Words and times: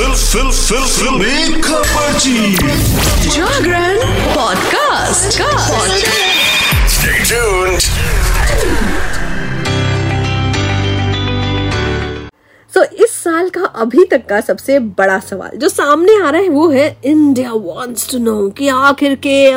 Fill 0.00 0.12
फिल 0.14 0.50
फिल 0.50 0.84
फिल। 0.84 1.60
खबरची 1.62 2.54
जागरण 3.30 3.98
पॉडकास्ट। 4.34 5.42
Stay 6.94 7.18
tuned. 7.32 8.89
अभी 13.80 14.04
तक 14.04 14.26
का 14.28 14.40
सबसे 14.40 14.78
बड़ा 14.98 15.18
सवाल 15.20 15.56
जो 15.58 15.68
सामने 15.68 16.16
आ 16.16 16.30
रहा 16.30 16.40
है 16.42 16.48
वो 16.48 16.68
है 16.68 16.86
इंडिया 17.04 17.52
वांट्स 17.54 18.10
टू 18.10 18.18
नो 18.18 18.48
कि 18.48 18.68
आखिर 18.68 19.14
के 19.26 19.50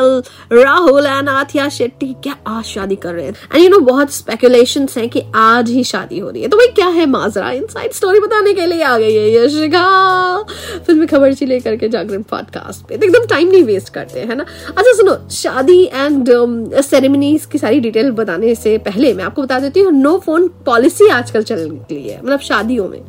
राहुल 0.53 1.05
एंड 1.05 1.69
शेट्टी 1.69 2.13
क्या 2.23 2.35
आज 2.47 2.63
शादी 2.65 2.95
कर 2.95 3.13
रहे 3.13 3.25
हैं? 3.25 3.33
एंड 3.55 3.63
यू 3.63 3.69
नो 3.69 3.79
बहुत 3.85 4.11
स्पेकुलेशन 4.11 4.87
हैं 4.97 5.07
कि 5.09 5.23
आज 5.35 5.69
ही 5.69 5.83
शादी 5.83 6.19
हो 6.19 6.29
रही 6.29 6.41
है। 6.41 6.47
तो 6.49 6.57
भाई, 6.57 6.67
क्या 6.67 6.87
है 6.87 7.05
माजरा? 7.05 7.51
इनसाइड 7.51 7.91
स्टोरी 7.91 8.19
बताने 8.19 8.53
के 8.53 8.65
लिए 8.65 8.83
आ 8.83 8.97
गई 8.97 9.13
है 9.13 9.29
यशिका। 9.35 10.43
फ़िल्म 10.87 11.05
खबर 11.05 11.33
ची 11.33 11.45
लेकर 11.45 11.75
के 11.75 11.89
जागरण 11.89 12.21
पॉडकास्ट 12.21 12.87
पे। 12.87 12.97
तो 12.97 13.05
एकदम 13.05 13.25
टाइम 13.25 13.49
नहीं 13.49 13.63
वेस्ट 13.63 13.93
करते, 13.93 14.19
है 14.19 14.35
ना? 14.35 14.45
अच्छा 14.69 14.93
सुनो, 14.93 15.17
शादी 15.31 15.83
एंड 15.85 16.81
सेरेमनीज 16.81 17.45
की 17.45 17.57
सारी 17.57 17.79
डिटेल 17.79 18.11
बताने 18.13 18.55
से 18.55 18.77
पहले 18.79 19.13
मैं 19.13 19.23
आपको 19.23 19.41
बता 19.41 19.59
देती 19.59 19.79
हूँ 19.79 19.91
नो 19.93 20.17
फ़ोन 20.17 20.47
पॉलिसी 20.65 21.07
आजकल 21.11 21.43
चल 21.43 21.59
निकली 21.61 22.07
है 22.07 22.19
मतलब 22.23 22.39
शादियों 22.41 22.89
में। 22.89 23.01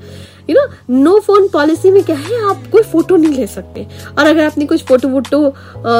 You 0.50 0.56
know 0.56 0.94
no 0.94 1.18
phone 1.20 1.48
policy 1.48 1.90
में 1.90 2.02
क्या 2.04 2.16
है, 2.16 2.42
आप 2.50 2.62
कोई 2.72 2.82
फ़ोटो 2.82 3.16
नहीं 3.16 3.32
ले 3.32 3.46
सकते। 3.46 3.86
और 4.18 4.26
अगर 4.26 4.44
आपने 4.44 4.66
कुछ 4.66 4.84
फ़ोटो 4.84 5.08
वोटो 5.08 5.46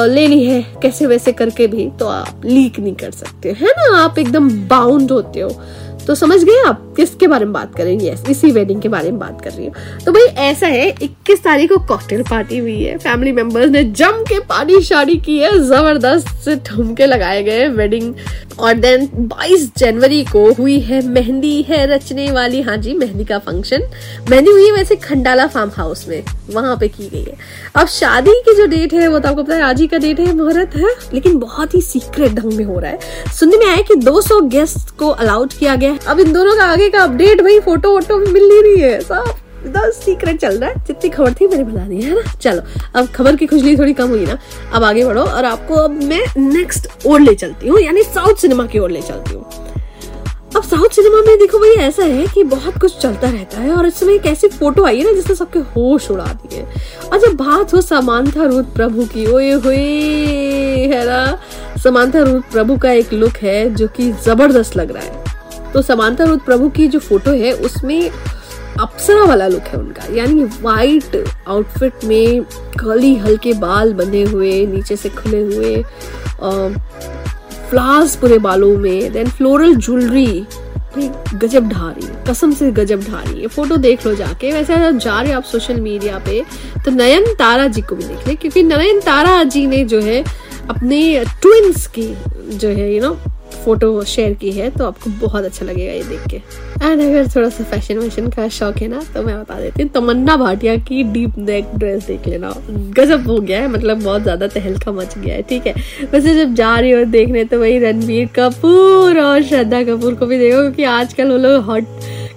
लेनी 0.07 0.43
है, 0.45 0.61
कैसे 0.81 1.05
वैसे 1.07 1.31
करके 1.31 1.67
भी 1.67 1.89
तो 1.99 2.07
आप 2.07 2.41
लीक 2.45 2.79
नहीं 2.79 2.95
कर 2.95 3.11
सकते। 3.11 3.51
है 3.51 3.67
ना? 3.67 3.97
आप 3.97 4.19
एकदम 4.19 4.49
बाउंड 4.67 5.11
होते 5.11 5.39
हो। 5.39 5.49
तो 6.07 6.15
समझ 6.15 6.43
गए 6.43 6.61
आप 6.67 6.81
किसके 6.97 7.27
बारे 7.27 7.45
में 7.45 7.53
बात 7.53 7.75
कर 7.75 7.83
रही 7.83 8.07
है? 8.07 8.15
इसी 8.29 8.51
वेडिंग 8.51 8.81
के 8.81 8.89
बारे 8.89 9.11
में 9.11 9.19
बात 9.19 9.41
कर 9.41 9.51
रही 9.51 9.65
हूँ। 9.65 9.73
तो 10.05 10.11
भाई 10.11 10.25
ऐसा 10.45 10.67
है 10.67 10.87
21 11.03 11.43
तारीख 11.43 11.69
को 11.69 11.77
कॉकटेल 11.87 12.21
पार्टी 12.23 12.57
हुई 12.57 12.81
है। 12.83 12.97
फैमिली 12.97 13.31
मेंबर्स 13.31 13.69
ने 13.71 13.83
जम 13.83 14.23
के 14.23 14.39
पार्टी 14.39 14.81
शादी 14.81 15.15
की 15.17 15.37
है, 15.37 15.51
ज़बरदस्त 15.59 16.27
से 16.45 16.55
ठुमके 16.65 17.05
लगाए 17.05 17.43
गए 17.43 17.67
वेडिंग 17.67 18.13
और 18.59 18.73
देन 18.73 19.07
22 19.29 19.69
जनवरी 19.77 20.23
को 20.23 20.51
हुई 20.53 20.79
है 20.79 21.01
मेहंदी, 21.07 21.61
है 21.61 21.85
रचने 21.87 22.31
वाली। 22.31 22.61
हाँ 22.61 22.77
जी, 22.77 22.93
मेहंदी 22.93 23.25
का 23.25 23.39
फ़ंक्शन 23.39 23.83
मेहंदी 24.29 24.51
हुई 24.51 24.65
है 24.65 24.71
वैसे 24.71 24.95
खंडाला 24.95 25.47
फार्म 25.47 25.71
हाउस 25.75 26.07
में, 26.07 26.23
वहाँ 26.49 26.77
पे 26.77 26.87
की 26.87 27.09
गई 27.09 27.23
है। 27.23 27.37
अब 27.75 27.87
शादी 27.87 28.31
की 28.45 28.55
जो 28.55 28.65
डेट 28.67 28.93
है, 28.93 29.07
वो 29.07 29.19
तो 29.19 29.29
आपको 29.29 29.43
पता 29.43 29.55
है, 29.55 29.61
आज 29.61 29.81
ही 29.81 29.87
का 29.87 29.97
डेट 29.97 30.19
है, 30.19 30.33
मुहूर्त 30.33 30.75
है, 30.75 30.95
लेकिन 31.13 31.37
बहुत 31.39 31.75
ही 31.75 31.81
सीक्रेट 31.81 32.31
ढंग 32.31 32.53
में 32.53 32.63
हो 32.65 32.79
रहा 32.79 32.91
है। 32.91 32.99
सुनने 33.39 33.57
में 33.57 33.65
आया 33.65 33.81
कि 33.81 33.95
200 33.95 34.41
गेस्ट 34.41 34.97
को 34.97 35.09
अलाउड 35.09 35.53
किया 35.53 35.75
गया 35.75 35.94
है 35.95 36.05
अब 36.07 36.19
इन 36.19 36.31
दोनों 36.33 36.55
का 36.55 36.63
आगे 36.63 36.89
का 36.89 37.03
अपडेट 37.03 37.41
भाई 37.41 37.59
फ़ोटो 37.59 37.91
वोटो 37.91 38.17
मिल 38.17 38.47
नहीं 38.47 38.61
रही 38.63 38.81
है। 38.81 38.99
एकदम 39.65 39.89
सीक्रेट 39.89 40.39
चल 40.39 40.57
रहा 40.57 40.69
है। 40.69 40.83
जितनी 40.87 41.09
खबर 41.09 41.33
थी, 41.33 41.47
मैंने 41.47 41.63
बता 41.63 41.87
दी, 41.87 42.01
है 42.01 42.15
ना? 42.15 42.31
चलो, 42.41 42.61
अब 42.95 43.07
खबर 43.07 43.35
की 43.35 43.45
खुजली 43.45 43.75
थोड़ी 43.77 43.93
कम 43.93 44.09
हुई 44.09 44.25
ना। 44.25 44.37
अब 44.73 44.83
आगे 44.83 45.05
बढ़ो 45.05 45.21
और 45.21 45.45
आपको 45.45 45.75
अब 45.75 46.03
मैं 46.03 46.23
नेक्स्ट 46.37 46.87
ओर 47.05 47.19
ले 47.19 47.35
चलती 47.35 47.67
हूँ, 47.67 47.79
यानी 47.79 48.03
साउथ 48.03 48.35
सिनेमा 48.35 48.65
की 48.65 48.79
ओर 48.79 48.91
ले 48.91 49.01
चलती 49.01 49.35
हूँ। 49.35 49.45
अब 50.55 50.63
साउथ 50.63 50.89
सिनेमा 50.89 51.21
में 51.21 51.39
देखो 51.39 51.59
भाई, 51.59 51.69
ऐसा 51.69 52.03
है 52.03 52.27
कि 52.27 52.43
बहुत 52.43 52.77
कुछ 52.77 52.97
चलता 52.97 53.29
रहता 53.29 53.61
है 53.61 53.71
और 53.71 53.87
इस 53.87 53.99
समय 53.99 54.13
एक 54.13 54.25
ऐसी 54.25 54.47
फ़ोटो 54.47 54.85
आई 54.85 54.97
है 54.97 55.05
ना, 55.05 55.11
जिसने 55.11 55.35
सबके 55.35 55.59
होश 55.59 56.11
उड़ा 56.11 56.25
दिए। 56.25 56.63
और 57.11 57.19
जब 57.19 57.35
बात 57.35 57.73
हो 57.73 57.81
समांथा 57.81 58.45
रूथ 58.45 58.63
प्रभु 58.63 59.05
की, 59.05 59.25
ओए 59.25 59.51
हुए, 59.51 59.77
है 60.93 61.05
ना? 61.05 61.39
समांथा 61.83 62.19
रूथ 62.19 62.41
प्रभु 62.51 62.77
का 62.77 62.91
एक 62.91 63.13
लुक 63.13 63.37
है 63.37 63.73
जो 63.75 63.87
कि 63.87 64.11
ज़बरदस्त 64.11 64.77
लग 64.77 64.91
रहा 64.91 65.03
है। 65.03 65.24
तो 65.75 65.81
समांथा 65.83 66.23
रूथ 66.23 66.39
प्रभु 66.45 66.69
की 66.69 66.87
जो 66.87 66.99
फ़ोटो 67.01 67.31
है, 67.33 67.51
उसमें 67.53 68.09
अप्सरा 68.09 69.23
वाला 69.23 69.47
लुक 69.47 69.63
है 69.63 69.79
उनका। 69.79 70.03
यानी 70.15 70.43
वाइट 70.61 71.15
आउटफिट 71.47 72.03
में 72.05 72.43
कर्ली 72.79 73.15
हल्के 73.17 73.53
बाल 73.59 73.93
बंधे 73.93 74.23
हुए, 74.23 74.65
नीचे 74.67 74.95
से 74.95 75.09
खुले 75.11 75.41
हुए 75.43 75.75
फ्लावर्स 77.69 78.15
पूरे 78.15 78.37
बालों 78.39 78.77
में 78.77 79.11
देन 79.13 79.29
फ्लोरल 79.29 79.75
ज्वेलरी 79.77 80.45
गजब 81.35 81.69
ढा 81.69 81.89
रही 81.89 82.07
कसम 82.27 82.51
से 82.53 82.71
गजब 82.71 83.01
ढा 83.03 83.21
रही 83.21 83.41
है 83.41 83.47
फ़ोटो 83.49 83.77
देख 83.77 84.05
लो 84.07 84.13
जाके। 84.15 84.51
वैसे 84.53 84.73
अगर 84.73 84.91
जा 84.97 85.19
रहे 85.21 85.31
आप 85.33 85.43
सोशल 85.43 85.81
मीडिया 85.81 86.19
पे 86.25 86.41
तो 86.85 86.91
नयन 86.93 87.33
तारा 87.39 87.67
जी 87.67 87.81
को 87.81 87.95
भी 87.95 88.03
देख 88.03 88.27
ले, 88.27 88.35
क्योंकि 88.35 88.63
नयन 88.63 88.99
तारा 89.01 89.43
जी 89.45 89.65
ने 89.67 89.83
जो 89.85 90.01
है, 90.01 90.23
अपने 90.69 91.23
ट्विंस 91.41 91.87
की 91.97 92.13
जो 92.49 92.67
है 92.69 92.93
यू 92.93 93.01
नो 93.01 93.17
फ़ोटो 93.55 94.03
शेयर 94.05 94.33
की 94.33 94.51
है 94.51 94.69
तो 94.69 94.85
आपको 94.85 95.09
बहुत 95.19 95.45
अच्छा 95.45 95.65
लगेगा 95.65 95.91
ये 95.93 96.03
देख 96.03 96.27
के। 96.29 96.37
एंड 96.85 97.01
अगर 97.01 97.27
थोड़ा 97.35 97.49
सा 97.49 97.63
फ़ैशन 97.63 97.97
वैशन 97.97 98.27
का 98.29 98.47
शौक 98.49 98.77
है 98.77 98.87
ना 98.87 99.01
तो 99.13 99.23
मैं 99.23 99.39
बता 99.39 99.59
देती 99.59 99.83
हूँ, 99.83 99.89
तमन्ना 99.91 100.35
भाटिया 100.37 100.75
की 100.79 101.03
डीप 101.05 101.37
नेक 101.39 101.71
ड्रेस 101.75 102.05
देख 102.07 102.27
लेना। 102.27 102.53
गजब 102.97 103.27
हो 103.27 103.39
गया 103.39 103.61
है 103.61 103.67
मतलब 103.67 104.03
बहुत 104.03 104.21
ज़्यादा 104.21 104.47
तहलका 104.49 104.91
मच 104.91 105.17
गया 105.17 105.35
है, 105.35 105.41
ठीक 105.41 105.67
है? 105.67 105.73
वैसे 106.11 106.35
जब 106.35 106.53
जा 106.55 106.75
रही 106.75 106.91
हो 106.91 107.03
देखने 107.05 107.43
तो 107.45 107.59
वही 107.59 107.79
रणबीर 107.79 108.27
कपूर 108.35 109.19
और 109.19 109.41
श्रद्धा 109.43 109.83
कपूर 109.83 110.15
को 110.15 110.25
भी 110.25 110.37
देखो, 110.39 110.61
क्योंकि 110.61 110.83
आजकल 110.83 111.31
वो 111.31 111.37
लोग 111.37 111.63
हॉट 111.63 111.83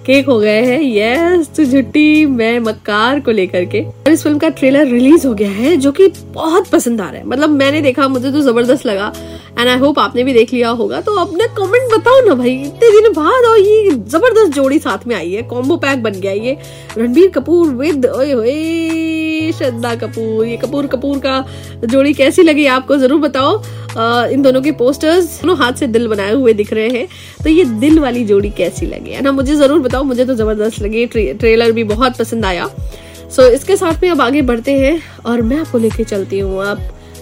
केक 0.05 0.25
हो 0.25 0.39
गए 0.39 0.61
हैं। 0.61 0.81
यस 0.83 1.49
तो 1.57 1.63
झुट्टी 1.63 2.25
मैं 2.25 2.59
मक्कार 2.59 3.19
को 3.19 3.31
लेकर 3.31 3.65
के। 3.65 3.81
और 3.81 4.11
इस 4.11 4.23
फ़िल्म 4.23 4.37
का 4.39 4.49
ट्रेलर 4.49 4.87
रिलीज़ 4.87 5.27
हो 5.27 5.33
गया 5.33 5.49
है, 5.49 5.75
जो 5.77 5.91
कि 5.91 6.07
बहुत 6.33 6.69
पसंद 6.69 7.01
आ 7.01 7.09
रहा 7.09 7.19
है। 7.19 7.27
मतलब 7.27 7.49
मैंने 7.49 7.81
देखा, 7.81 8.07
मुझे 8.07 8.31
तो 8.31 8.41
ज़बरदस्त 8.41 8.85
लगा। 8.85 9.11
एंड 9.59 9.69
आई 9.69 9.77
होप 9.77 9.99
आपने 9.99 10.23
भी 10.23 10.33
देख 10.33 10.53
लिया 10.53 10.69
होगा। 10.71 10.99
तो 11.01 11.15
अपने 11.19 11.47
कमेंट 11.57 11.91
बताओ 11.93 12.19
ना 12.27 12.33
भाई 12.35 12.51
इतने 12.55 12.91
दिन 12.91 13.11
बाद 13.13 13.45
और 13.45 13.57
ये 13.59 13.89
ज़बरदस्त 13.91 14.53
जोड़ी 14.53 14.79
साथ 14.79 15.07
में 15.07 15.15
आई 15.15 15.31
है। 15.31 15.41
कॉम्बो 15.43 15.77
पैक 15.77 16.03
बन 16.03 16.19
गया 16.19 16.31
ये। 16.33 16.57
रणबीर 16.97 17.29
कपूर 17.29 17.69
विद 17.75 18.05
ओए 18.05 18.31
होए 18.31 19.51
श्रद्धा 19.57 19.93
कपूर। 19.95 20.45
ये 20.45 20.57
कपूर 20.57 20.87
कपूर 20.87 21.17
का 21.17 21.43
जोड़ी 21.85 22.13
कैसी 22.13 22.43
लगी 22.43 22.65
आपको 22.67 22.97
ज़रूर 22.97 23.19
बताओ। 23.21 23.57
आ, 23.97 24.25
इन 24.25 24.41
दोनों 24.41 24.61
के 24.61 24.71
पोस्टर्स 24.71 25.39
दोनों 25.41 25.57
हाथ 25.57 25.73
से 25.73 25.87
दिल 25.87 26.07
बनाए 26.07 26.33
हुए 26.33 26.53
दिख 26.53 26.73
रहे 26.73 26.89
हैं। 26.89 27.07
तो 27.43 27.49
ये 27.49 27.63
दिल 27.79 27.99
वाली 27.99 28.23
जोड़ी 28.25 28.49
कैसी 28.49 28.85
लगी? 28.85 29.11
है 29.11 29.21
ना 29.21 29.31
मुझे 29.31 29.55
ज़रूर 29.55 29.79
बताओ। 29.79 30.03
मुझे 30.03 30.25
तो 30.25 30.35
ज़बरदस्त 30.35 30.81
लगी। 30.81 31.05
ट्रे, 31.05 31.33
ट्रेलर 31.33 31.71
भी 31.71 31.83
बहुत 31.83 32.17
पसंद 32.17 32.45
आया। 32.45 32.67
सो 32.67 33.41
so, 33.41 33.49
इसके 33.49 33.75
साथ 33.77 34.03
में 34.03 34.09
अब 34.09 34.21
आगे 34.21 34.41
बढ़ते 34.41 34.71
हैं 34.71 35.01
और 35.25 35.41
मैं 35.41 35.57
आपको 35.57 35.77
लेके 35.77 36.03
चलती 36.03 36.39
हूँ। 36.39 36.63
आप 36.65 36.79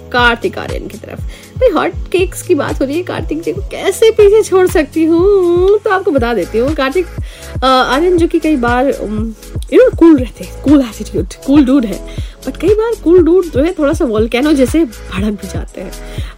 कार्तिक 0.10 0.58
आर्यन 0.60 0.88
की 0.88 0.98
तरफ़। 0.98 1.22
भाई 1.58 1.70
हॉट 1.72 1.94
केक्स 2.12 2.42
की 2.42 2.56
बात 2.56 2.80
हो 2.82 2.86
रही 2.86 2.98
है, 2.98 3.04
कार्तिक 3.04 3.42
जी 3.42 3.54
को 3.54 3.62
कैसे 3.72 4.12
पीछे 4.12 4.42
छोड़ 4.44 4.66
सकती 4.68 5.04
हूँ? 5.06 5.80
तो 5.80 5.90
आपको 5.90 6.12
बता 6.12 6.34
देती 6.34 6.58
हूँ, 6.58 6.74
कार्तिक 6.76 7.64
आर्यन 7.64 8.18
जो 8.18 8.28
कि 8.28 8.40
कई 8.40 8.56
बार 8.58 8.88
यू 8.88 9.78
नो 9.78 9.90
कूल 9.98 10.18
रहते 10.18 10.44
हैं 10.44 10.62
कूल 10.64 10.82
एटीट्यूड 10.82 11.34
कूल 11.46 11.66
डूड 11.66 11.86
है। 11.86 12.00
बट 12.48 12.58
कई 12.58 12.74
बार 12.76 12.94
कूल 13.04 13.24
डूड 13.24 13.46
जो 13.46 13.64
है 13.64 13.72
थोड़ा 13.80 13.94
सा 13.94 14.06
वॉल्केनो 14.06 14.52
जैसे 14.54 14.84
भड़क 14.86 15.34
भी 15.34 15.48
जाते 15.48 15.82
हैं। 15.82 15.92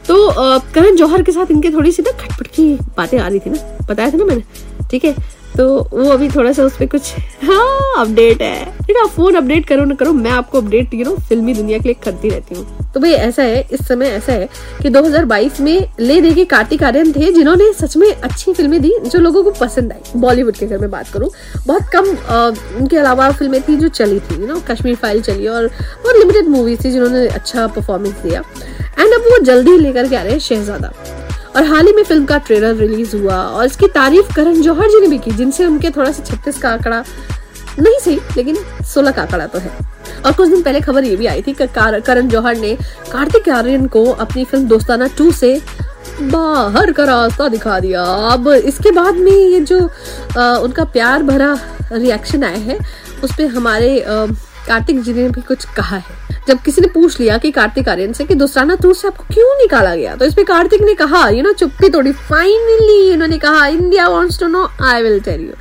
तो 0.07 0.31
करण 0.73 0.95
जौहर 0.95 1.23
के 1.23 1.31
साथ 1.31 1.51
इनके 1.51 1.69
थोड़ी 1.71 1.91
सी 1.91 2.03
ना 2.03 2.11
खटपट 2.19 2.47
की 2.47 2.73
बातें 2.97 3.17
आ 3.19 3.27
रही 3.27 3.39
थी 3.39 3.49
ना, 3.49 3.85
बताया 3.89 4.11
था 4.11 4.17
ना 4.17 4.25
मैंने? 4.25 4.43
ठीक 4.91 5.05
है? 5.05 5.15
तो 5.59 5.67
वो 5.93 6.09
अभी 6.09 6.27
थोड़ा 6.29 6.51
सा 6.53 6.63
उस 6.63 6.75
पर 6.77 6.85
कुछ 6.87 7.13
हाँ 7.43 8.05
अपडेट 8.05 8.41
है। 8.41 8.65
ठीक 8.77 8.97
है 8.97 9.05
फ़ोन 9.15 9.35
अपडेट 9.35 9.65
करो 9.67 9.85
ना 9.85 9.95
करो 9.95 10.11
मैं 10.13 10.31
आपको 10.31 10.61
अपडेट 10.61 10.93
यू 10.93 11.05
नो 11.05 11.15
फिल्मी 11.29 11.53
दुनिया 11.53 11.77
के 11.77 11.89
लिए 11.89 11.95
करती 12.03 12.29
रहती 12.29 12.55
हूँ। 12.55 12.91
तो 12.93 12.99
भाई 12.99 13.11
ऐसा 13.11 13.43
है 13.43 13.67
इस 13.71 13.87
समय 13.87 14.07
ऐसा 14.09 14.33
है 14.33 14.47
कि 14.81 14.89
2022 14.89 15.59
में 15.61 15.87
ले 15.99 16.19
दे 16.21 16.31
के 16.33 16.45
कार्तिक 16.45 16.83
आर्यन 16.83 17.11
थे 17.11 17.31
जिन्होंने 17.33 17.71
सच 17.73 17.97
में 17.97 18.07
अच्छी 18.11 18.53
फ़िल्में 18.53 18.81
दी 18.81 18.93
जो 19.05 19.19
लोगों 19.19 19.43
को 19.43 19.51
पसंद 19.59 19.91
आई। 19.93 20.19
बॉलीवुड 20.19 20.55
के 20.55 20.65
अगर 20.65 20.77
मैं 20.77 20.91
बात 20.91 21.09
करूँ 21.09 21.29
बहुत 21.67 21.89
कम 21.93 22.09
आ, 22.09 22.47
उनके 22.79 22.97
अलावा 22.97 23.29
फ़िल्में 23.31 23.61
थी 23.61 23.75
जो 23.77 23.87
चली 23.89 24.19
थी 24.19 24.41
यू 24.41 24.47
नो 24.47 24.59
कश्मीर 24.69 24.95
फ़ाइल 24.95 25.21
चली 25.21 25.47
और 25.47 25.67
बहुत 25.67 26.15
लिमिटेड 26.15 26.47
मूवीज़ 26.47 26.83
थी 26.85 26.91
जिन्होंने 26.91 27.27
अच्छा 27.27 27.67
परफॉर्मेंस 27.67 28.15
दिया। 28.23 28.43
एंड 28.99 29.13
अब 29.13 29.31
वो 29.31 29.43
जल्दी 29.45 29.77
लेकर 29.77 30.07
के 30.07 30.15
आ 30.15 30.21
रहे 30.21 30.31
हैं 30.31 30.39
शहजादा। 30.39 30.93
और 31.55 31.63
हाल 31.65 31.87
ही 31.87 31.93
में 31.93 32.03
फ़िल्म 32.03 32.25
का 32.25 32.37
ट्रेलर 32.37 32.75
रिलीज़ 32.75 33.15
हुआ 33.17 33.35
और 33.35 33.65
इसकी 33.65 33.87
तारीफ़ 33.93 34.33
करण 34.35 34.61
जौहर 34.61 34.89
जी 34.89 34.99
ने 35.01 35.07
भी 35.07 35.17
की 35.19 35.31
जिनसे 35.31 35.65
उनके 35.65 35.89
थोड़ा 35.91 36.11
सा 36.11 36.23
छत्तीस 36.23 36.57
का 36.61 36.69
आंकड़ा 36.69 37.03
नहीं 37.79 37.99
सही 37.99 38.19
लेकिन 38.37 38.57
सोलह 38.85 39.11
का 39.11 39.21
आंकड़ा 39.21 39.45
तो 39.47 39.59
है। 39.59 39.71
और 40.25 40.31
कुछ 40.33 40.49
दिन 40.49 40.61
पहले 40.61 40.79
खबर 40.81 41.03
ये 41.03 41.15
भी 41.15 41.25
आई 41.25 41.41
थी 41.41 41.53
कि 41.53 41.67
करण 41.75 42.27
जौहर 42.29 42.57
ने 42.57 42.75
कार्तिक 43.11 43.49
आर्यन 43.49 43.87
को 43.87 44.03
अपनी 44.05 44.43
फ़िल्म 44.45 44.67
दोस्ताना 44.67 45.07
टू 45.17 45.31
से 45.31 45.61
बाहर 46.21 46.91
का 46.91 47.03
रास्ता 47.05 47.47
दिखा 47.47 47.79
दिया। 47.79 48.03
अब 48.31 48.47
इसके 48.47 48.91
बाद 48.91 49.15
में 49.15 49.31
ये 49.31 49.59
जो 49.61 49.79
आ, 50.37 50.55
उनका 50.55 50.83
प्यार 50.85 51.23
भरा 51.23 51.57
रिएक्शन 51.91 52.43
आया 52.43 52.57
है 52.57 52.79
उस 53.23 53.35
पर 53.37 53.45
हमारे 53.47 53.99
आ, 53.99 54.25
कार्तिक 54.67 55.01
जी 55.03 55.13
ने 55.13 55.29
भी 55.29 55.41
कुछ 55.41 55.65
कहा 55.75 55.97
है। 55.97 56.28
जब 56.49 56.61
किसी 56.61 56.81
ने 56.81 56.87
पूछ 56.87 57.19
लिया 57.19 57.37
कि 57.37 57.51
कार्तिक 57.51 57.89
आर्यन 57.89 58.13
से 58.13 58.25
कि 58.25 58.35
दोस्ताना 58.35 58.75
टूर 58.75 58.93
से 58.95 59.07
आपको 59.07 59.23
क्यों 59.33 59.57
निकाला 59.57 59.95
गया? 59.95 60.15
तो 60.15 60.25
इसमें 60.25 60.45
कार्तिक 60.45 60.81
ने 60.81 60.93
कहा 60.93 61.27
यू 61.29 61.43
नो 61.43 61.51
चुप्पी 61.53 61.89
तोड़ी। 61.89 62.11
फाइनली 62.11 63.13
उन्होंने 63.13 63.37
कहा 63.37 63.65
India 63.67 64.07
wants 64.07 64.39
to 64.39 64.47
know 64.47 64.67
I 64.81 65.03
will 65.03 65.19
tell 65.19 65.41
you 65.41 65.53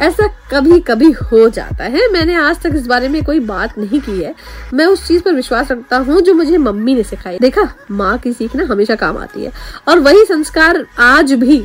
ऐसा 0.00 0.26
कभी 0.50 0.78
कभी 0.80 1.10
हो 1.12 1.48
जाता 1.48 1.84
है। 1.84 2.08
मैंने 2.12 2.34
आज 2.34 2.60
तक 2.60 2.72
इस 2.74 2.86
बारे 2.86 3.08
में 3.08 3.22
कोई 3.24 3.40
बात 3.40 3.76
नहीं 3.78 4.00
की 4.00 4.22
है। 4.22 4.34
मैं 4.74 4.86
उस 4.86 5.06
चीज़ 5.08 5.22
पर 5.22 5.32
विश्वास 5.32 5.70
रखता 5.70 5.96
हूँ 5.98 6.20
जो 6.20 6.34
मुझे 6.34 6.58
मम्मी 6.58 6.94
ने 6.94 7.02
सिखाई। 7.02 7.38
देखा, 7.38 7.68
माँ 7.90 8.16
की 8.18 8.32
सीखना 8.32 8.64
हमेशा 8.64 8.94
काम 8.94 9.18
आती 9.18 9.44
है। 9.44 9.52
और 9.88 9.98
वही 9.98 10.24
संस्कार 10.24 10.84
आज 10.98 11.32
भी 11.32 11.62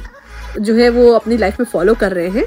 जो 0.59 0.75
है 0.75 0.89
वो 0.89 1.11
अपनी 1.11 1.37
लाइफ 1.37 1.59
में 1.59 1.65
फॉलो 1.73 1.93
कर 1.93 2.11
रहे 2.11 2.27
हैं। 2.29 2.45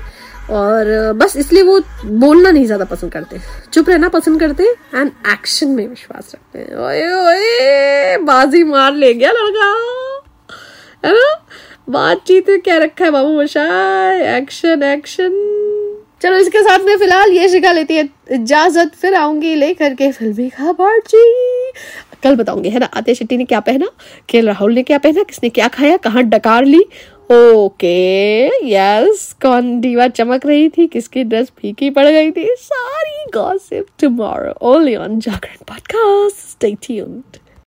और 0.51 1.13
बस 1.13 1.37
इसलिए 1.37 1.63
वो 1.63 1.79
बोलना 2.05 2.51
नहीं 2.51 2.65
ज़्यादा 2.67 2.85
पसंद 2.85 3.13
करते। 3.13 3.39
चुप 3.73 3.89
रहना 3.89 4.09
पसंद 4.09 4.41
करते 4.41 4.65
एंड 4.95 5.11
एक्शन 5.33 5.69
में 5.69 5.87
विश्वास 5.87 6.33
रखते 6.35 6.59
हैं। 6.59 6.77
ओए 6.77 7.03
ओए, 7.15 8.17
बाजी 8.25 8.63
मार 8.65 8.95
ले 8.95 9.13
गया 9.15 9.31
लड़का। 9.33 9.73
है 11.05 11.13
ना? 11.13 11.37
बातचीत 11.91 12.49
में 12.49 12.61
क्या 12.61 12.77
रखा 12.79 13.05
है 13.05 13.11
बाबू 13.11 13.41
मशाई 13.41 14.21
एक्शन 14.37 14.83
एक्शन 14.83 15.45
चलो, 16.23 16.37
इसके 16.37 16.61
साथ 16.63 16.79
में 16.79 16.97
फ़िलहाल 16.97 17.33
ये 17.33 17.49
शिका 17.49 17.73
लेती 17.73 17.97
है। 17.97 18.09
इजाज़त, 18.33 18.93
फिर 18.95 19.15
आऊँगी 19.15 19.55
लेकर 19.55 19.95
के 19.95 20.11
फिल्मी 20.13 20.49
खबर 20.49 20.99
जी। 21.09 21.73
कल 22.23 22.37
बताऊँगी, 22.37 22.71
है 22.71 22.79
ना? 22.79 22.87
आतिश 22.87 23.19
शेट्टी 23.19 23.37
ने 23.37 23.45
क्या 23.45 23.61
पहना? 23.61 23.87
के 24.29 24.41
राहुल 24.41 24.75
ने 24.75 24.83
क्या 24.83 24.99
पहना? 24.99 25.23
किसने 25.23 25.49
क्या 25.49 25.69
खाया? 25.69 25.97
कहाँ 25.97 26.23
डकार 26.23 26.65
ली? 26.65 26.85
ओके 27.33 28.47
यस 28.69 29.37
कौन 29.43 29.81
दीवा 29.81 30.09
चमक 30.09 30.47
रही 30.47 30.69
थी? 30.69 30.87
किसकी 30.87 31.25
ड्रेस 31.25 31.51
फीकी 31.59 31.91
पड़ 31.91 32.07
गई 32.07 32.31
थी? 32.31 32.55
सारी 32.55 33.31
gossip 33.35 33.87
tomorrow 34.01 34.53
only 34.63 34.97
on 34.97 35.21
Jagran 35.21 35.65
podcast 35.69 36.37
stay 36.37 36.71
tuned 36.83 37.37